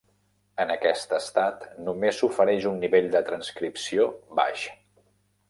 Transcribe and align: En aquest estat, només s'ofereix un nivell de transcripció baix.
En 0.63 0.71
aquest 0.75 1.13
estat, 1.17 1.67
només 1.89 2.21
s'ofereix 2.21 2.67
un 2.71 2.81
nivell 2.85 3.11
de 3.17 3.23
transcripció 3.29 4.09
baix. 4.43 4.67